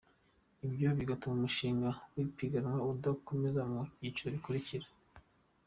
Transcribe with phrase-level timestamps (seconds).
[0.65, 4.85] Ibyo bigatuma umushinga w’ipiganwa udakomeza mu cyiciro gikurikira.